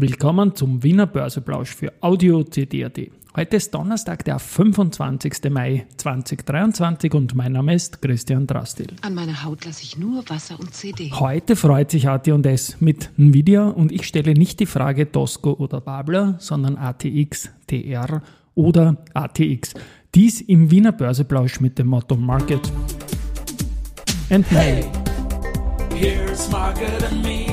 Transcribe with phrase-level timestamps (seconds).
[0.00, 2.98] Willkommen zum Wiener Börseplausch für Audio CD.at.
[3.36, 5.50] Heute ist Donnerstag, der 25.
[5.50, 8.86] Mai 2023 und mein Name ist Christian Drastil.
[9.02, 11.10] An meiner Haut lasse ich nur Wasser und CD.
[11.12, 16.36] Heute freut sich AT&S mit Nvidia und ich stelle nicht die Frage Tosco oder Babler,
[16.38, 18.22] sondern ATX, TR
[18.54, 19.74] oder ATX.
[20.14, 22.72] Dies im Wiener Börseplausch mit dem Motto Market
[24.30, 24.82] and Hey,
[25.94, 27.49] here's Market and Me,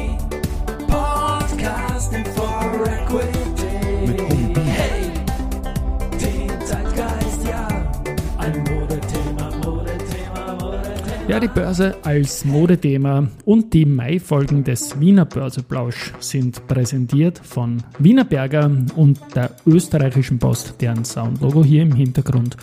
[11.27, 18.23] Ja, die Börse als Modethema und die Mai-Folgen des Wiener Börseplausch sind präsentiert von Wiener
[18.23, 22.55] Berger und der österreichischen Post, deren Soundlogo hier im Hintergrund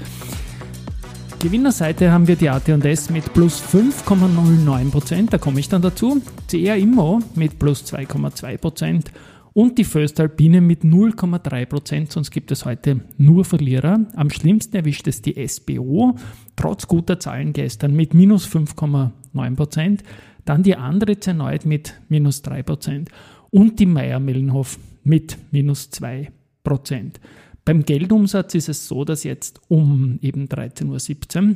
[1.39, 6.22] Gewinnerseite haben wir die AT&S mit plus 5,09%, da komme ich dann dazu.
[6.50, 9.05] CR Immo mit plus 2,2%
[9.53, 14.02] und die Föstalpine mit 0,3%, sonst gibt es heute nur Verlierer.
[14.16, 16.16] Am schlimmsten erwischt es die SBO,
[16.56, 20.00] trotz guter Zahlen gestern mit minus 5,9%.
[20.45, 23.08] Dann die Andritz erneut mit minus 3%
[23.50, 26.31] und die Meier-Mellenhof mit minus 2%.
[27.66, 31.55] Beim Geldumsatz ist es so, dass jetzt um eben 13.17 Uhr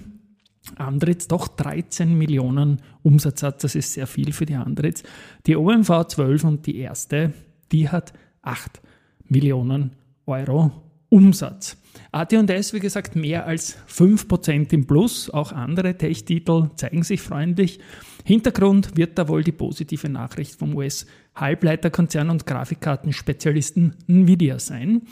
[0.75, 3.63] Andritz doch 13 Millionen Umsatz hat.
[3.63, 5.03] Das ist sehr viel für die Andritz.
[5.45, 7.33] Die OMV 12 und die erste,
[7.71, 8.81] die hat 8
[9.27, 9.91] Millionen
[10.25, 10.71] Euro
[11.09, 11.77] Umsatz.
[12.11, 15.29] AT&S, wie gesagt, mehr als 5% im Plus.
[15.29, 17.79] Auch andere Tech-Titel zeigen sich freundlich.
[18.25, 25.03] Hintergrund wird da wohl die positive Nachricht vom US-Halbleiterkonzern und Grafikkartenspezialisten Nvidia sein.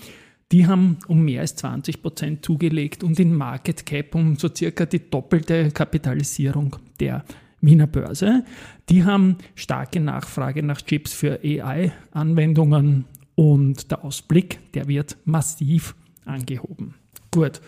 [0.52, 5.10] Die haben um mehr als 20% zugelegt und in Market Cap um so circa die
[5.10, 7.26] doppelte Kapitalisierung der
[7.60, 8.46] Wiener Börse.
[8.90, 13.06] Die haben starke Nachfrage nach Chips für AI-Anwendungen
[13.36, 15.96] und der Ausblick, der wird massiv
[16.26, 16.96] angehoben.
[17.32, 17.62] Gut.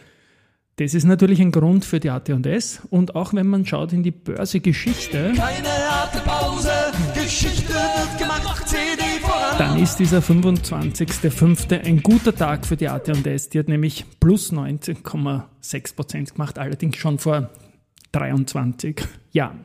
[0.78, 4.12] Das ist natürlich ein Grund für die AT&S und auch wenn man schaut in die
[4.12, 6.72] Börsegeschichte, Keine harte Pause,
[7.14, 7.69] Geschichte
[9.81, 11.85] ist dieser 25.05.
[11.85, 13.47] ein guter Tag für die AT&S.
[13.47, 17.50] Die hat nämlich plus 19,6% gemacht, allerdings schon vor
[18.12, 19.01] 23
[19.31, 19.63] Jahren.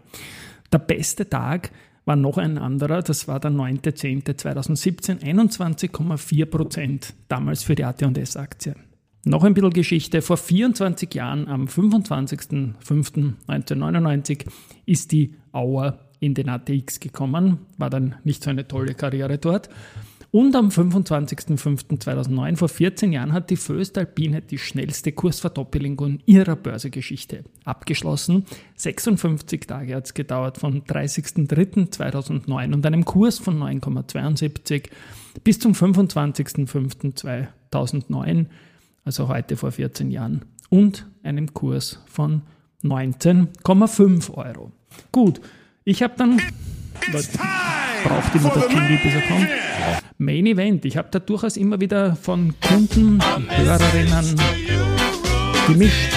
[0.73, 1.73] Der beste Tag
[2.05, 8.77] war noch ein anderer, das war der 9.10.2017, 21,4% damals für die AT&S-Aktie.
[9.25, 10.23] Noch ein bisschen Geschichte.
[10.23, 14.47] Vor 24 Jahren, am 25.05.1999,
[14.87, 17.59] ist die Auer in den ATX gekommen.
[17.79, 19.69] War dann nicht so eine tolle Karriere dort.
[20.31, 28.45] Und am 25.05.2009, vor 14 Jahren, hat die Föstalpine die schnellste Kursverdoppelung ihrer Börsegeschichte abgeschlossen.
[28.75, 34.89] 56 Tage hat es gedauert, von 30.03.2009 und einem Kurs von 9,72
[35.45, 38.47] bis zum 25.05.2009
[39.05, 42.43] also heute vor 14 Jahren, und einem Kurs von
[42.83, 44.73] 19,5 Euro.
[45.13, 45.41] Gut,
[45.85, 46.41] ich habe dann.
[47.13, 47.29] Leute,
[48.05, 49.49] braucht immer der Jingle, bis er kommt.
[50.19, 50.85] Main Event.
[50.85, 54.41] Ich habe da durchaus immer wieder von Kunden, Hörerinnen
[55.67, 56.13] gemischt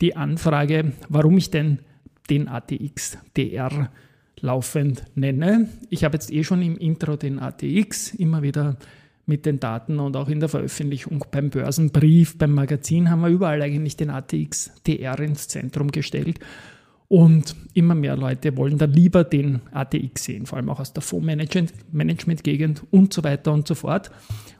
[0.00, 1.78] die Anfrage, warum ich denn
[2.28, 3.90] den ATX DR
[4.40, 5.68] laufend nenne.
[5.88, 8.76] Ich habe jetzt eh schon im Intro den ATX immer wieder
[9.24, 13.62] mit den Daten und auch in der Veröffentlichung beim Börsenbrief, beim Magazin haben wir überall
[13.62, 16.38] eigentlich den ATX TR ins Zentrum gestellt.
[17.08, 21.02] Und immer mehr Leute wollen da lieber den ATX sehen, vor allem auch aus der
[21.02, 24.10] Fondsmanagement-Gegend und so weiter und so fort.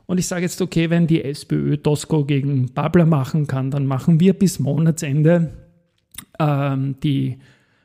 [0.06, 4.20] Und ich sage jetzt, okay, wenn die SPÖ Tosco gegen Babler machen kann, dann machen
[4.20, 5.50] wir bis Monatsende
[6.38, 7.38] ähm, die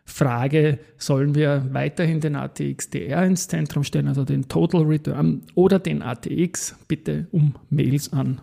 [0.06, 5.80] Frage, sollen wir weiterhin den ATX DR ins Zentrum stellen, also den Total Return oder
[5.80, 8.42] den ATX, bitte um Mails an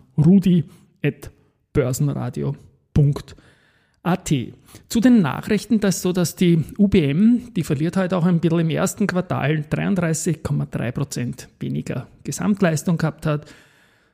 [4.05, 4.55] rudi.börsenradio.at.
[4.89, 8.61] Zu den Nachrichten, das ist so, dass die UBM, die verliert heute auch ein bisschen
[8.61, 13.47] im ersten Quartal 33,3% weniger Gesamtleistung gehabt hat.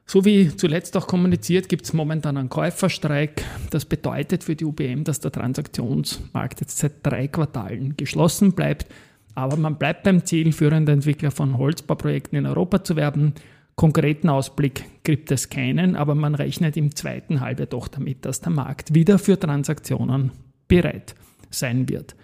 [0.07, 3.43] So wie zuletzt auch kommuniziert, gibt es momentan einen Käuferstreik.
[3.71, 8.87] Das bedeutet für die UBM, dass der Transaktionsmarkt jetzt seit drei Quartalen geschlossen bleibt.
[9.35, 13.35] Aber man bleibt beim Ziel, führender Entwickler von Holzbauprojekten in Europa zu werden.
[13.77, 18.53] Konkreten Ausblick gibt es keinen, aber man rechnet im zweiten Halbjahr doch damit, dass der
[18.53, 20.31] Markt wieder für Transaktionen
[20.69, 21.15] bereit
[21.51, 22.15] sein wird.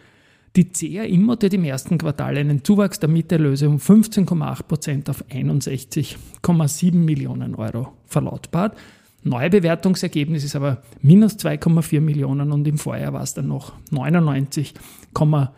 [0.57, 6.95] Die CR Immo hat im ersten Quartal einen Zuwachs der Mieterlöse um 15,8% auf 61,7
[6.95, 8.77] Millionen Euro verlautbart.
[9.23, 15.49] Neubewertungsergebnis ist aber minus 2,4 Millionen und im Vorjahr war es dann noch 99,4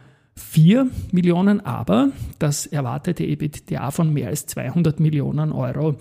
[1.13, 5.97] Millionen, aber das erwartete EBITDA von mehr als 200 Millionen Euro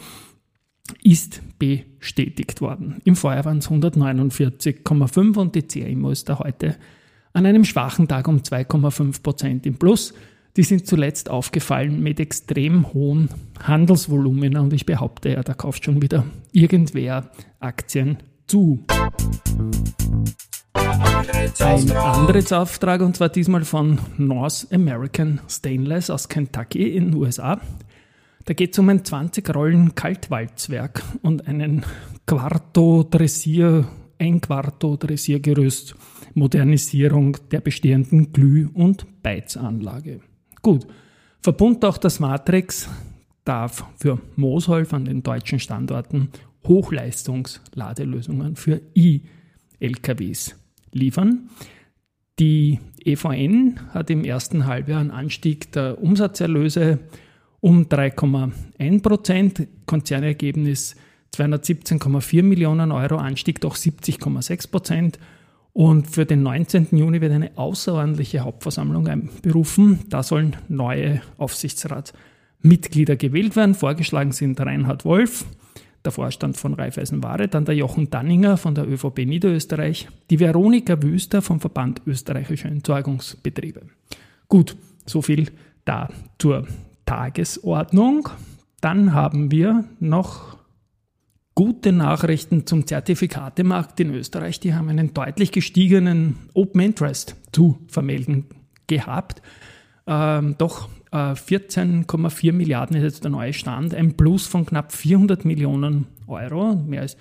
[1.03, 3.01] ist bestätigt worden.
[3.05, 6.75] Im Vorjahr waren es 149,5 und die CRIMO ist da heute
[7.33, 10.13] an einem schwachen Tag um 2,5 Prozent im Plus.
[10.57, 13.29] Die sind zuletzt aufgefallen mit extrem hohen
[13.63, 18.17] Handelsvolumina und ich behaupte ja, da kauft schon wieder irgendwer Aktien
[18.47, 18.83] zu.
[20.73, 27.59] Ein Antrittsauftrag und zwar diesmal von North American Stainless aus Kentucky in den USA.
[28.45, 31.85] Da geht es um ein 20 Rollen Kaltwalzwerk und einen
[32.25, 33.87] Quarto Dressier,
[34.17, 35.95] ein Quarto Dressiergerüst
[36.33, 40.21] Modernisierung der bestehenden Glüh- und Beizanlage.
[40.61, 40.87] Gut,
[41.41, 42.89] Verbund auch das Matrix
[43.43, 46.29] darf für Moosholf an den deutschen Standorten
[46.67, 50.60] Hochleistungsladelösungen für i-LKWs
[50.91, 51.49] liefern.
[52.39, 56.99] Die EVN hat im ersten Halbjahr einen Anstieg der Umsatzerlöse
[57.59, 60.95] um 3,1 Prozent, Konzernergebnis
[61.35, 65.19] 217,4 Millionen Euro, Anstieg doch 70,6 Prozent
[65.73, 66.87] und für den 19.
[66.91, 69.99] Juni wird eine außerordentliche Hauptversammlung einberufen.
[70.09, 73.75] Da sollen neue Aufsichtsratsmitglieder gewählt werden.
[73.75, 75.45] Vorgeschlagen sind Reinhard Wolf,
[76.03, 81.01] der Vorstand von Raiffeisen Ware, dann der Jochen Danninger von der ÖVP Niederösterreich, die Veronika
[81.01, 83.81] Wüster vom Verband österreichischer Entsorgungsbetriebe.
[84.47, 84.75] Gut,
[85.05, 85.51] so viel
[85.85, 86.09] da
[86.39, 86.67] zur
[87.05, 88.29] Tagesordnung.
[88.81, 90.57] Dann haben wir noch
[91.55, 94.59] gute Nachrichten zum Zertifikatemarkt in Österreich.
[94.59, 98.45] Die haben einen deutlich gestiegenen Open Interest zu vermelden
[98.87, 99.41] gehabt.
[100.07, 106.07] Ähm, doch 14,4 Milliarden ist jetzt der neue Stand, ein Plus von knapp 400 Millionen
[106.27, 107.17] Euro, mehr als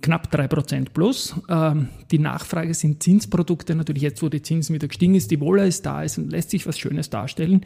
[0.00, 1.34] knapp 3% plus.
[1.48, 5.64] Ähm, die Nachfrage sind Zinsprodukte, natürlich jetzt, wo die Zinsen wieder gestiegen ist, die Wohler
[5.64, 7.64] ist da ist und lässt sich was Schönes darstellen.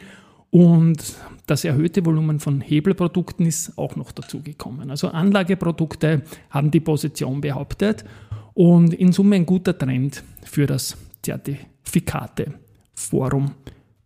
[0.49, 4.89] Und das erhöhte Volumen von Hebelprodukten ist auch noch dazugekommen.
[4.89, 8.05] Also Anlageprodukte haben die Position behauptet
[8.53, 13.51] und in Summe ein guter Trend für das Zertifikateforum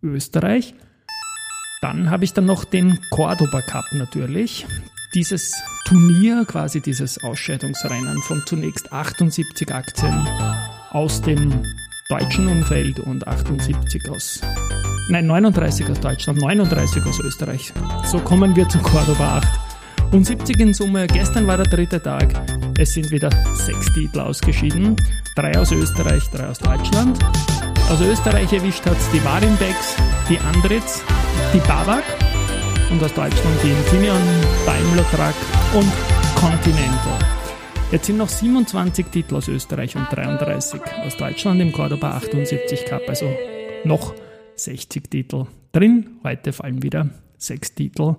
[0.01, 0.73] Österreich.
[1.81, 4.67] Dann habe ich dann noch den Cordoba Cup natürlich.
[5.15, 5.51] Dieses
[5.85, 10.27] Turnier, quasi dieses Ausscheidungsrennen von zunächst 78 Aktien
[10.91, 11.63] aus dem
[12.07, 14.41] deutschen Umfeld und 78 aus
[15.09, 17.73] Nein, 39 aus Deutschland, 39 aus Österreich.
[18.05, 20.13] So kommen wir zu Cordoba 8.
[20.13, 21.07] Und 70 in Summe.
[21.07, 22.31] Gestern war der dritte Tag.
[22.77, 24.95] Es sind wieder sechs Titel ausgeschieden.
[25.35, 27.17] Drei aus Österreich, drei aus Deutschland.
[27.91, 29.97] Aus Österreich erwischt hat es die Warimbex,
[30.29, 31.03] die Andritz,
[31.53, 32.05] die Babak
[32.89, 34.21] und aus Deutschland die Infineon,
[34.65, 35.35] Daimler Truck
[35.73, 35.91] und
[36.35, 37.19] Continental.
[37.91, 43.01] Jetzt sind noch 27 Titel aus Österreich und 33 aus Deutschland im Cordoba 78 Cup,
[43.09, 43.29] also
[43.83, 44.13] noch
[44.55, 46.11] 60 Titel drin.
[46.23, 48.15] Heute fallen wieder sechs Titel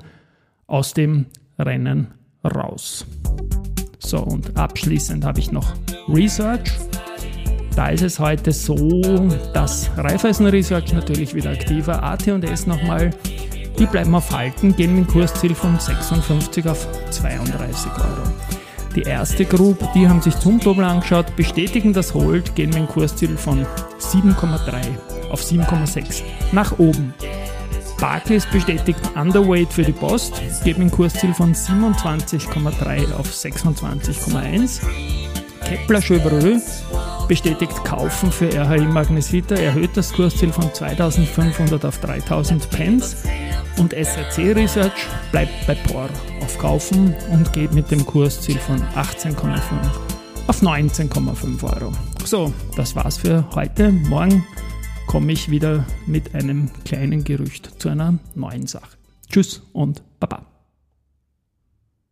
[0.66, 1.24] aus dem
[1.58, 2.08] Rennen
[2.44, 3.06] raus.
[4.00, 5.72] So, und abschließend habe ich noch
[6.08, 6.70] Research.
[7.74, 8.76] Da ist es heute so,
[9.54, 13.10] dass Raiffeisen Research natürlich wieder aktiver, AT&S nochmal,
[13.78, 18.32] die bleiben auf Halten, gehen mit dem Kursziel von 56 auf 32 Euro.
[18.94, 22.88] Die erste Group, die haben sich zum Doppel angeschaut, bestätigen das Hold, gehen mit dem
[22.88, 23.64] Kursziel von
[23.98, 27.14] 7,3 auf 7,6 nach oben.
[27.98, 34.81] Barclays bestätigt Underweight für die Post, geht mit einem Kursziel von 27,3 auf 26,1.
[35.64, 36.82] Kepler Chevreux
[37.32, 43.24] bestätigt Kaufen für RHI Magnesita, erhöht das Kursziel von 2500 auf 3000 Pence.
[43.79, 46.10] Und SRC Research bleibt bei POR
[46.43, 49.62] auf Kaufen und geht mit dem Kursziel von 18,5
[50.46, 51.94] auf 19,5 Euro.
[52.22, 53.91] So, das war's für heute.
[53.93, 54.44] Morgen
[55.06, 58.98] komme ich wieder mit einem kleinen Gerücht zu einer neuen Sache.
[59.31, 60.51] Tschüss und Baba.